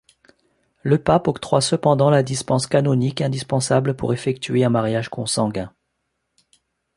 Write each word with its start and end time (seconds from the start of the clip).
Le 0.81 0.97
pape 0.97 1.27
octroie 1.27 1.61
cependant 1.61 2.09
la 2.09 2.23
dispense 2.23 2.65
canonique 2.65 3.21
indispensable 3.21 3.93
pour 3.95 4.13
effectuer 4.13 4.63
un 4.63 4.69
mariage 4.71 5.09
consanguin. 5.09 5.71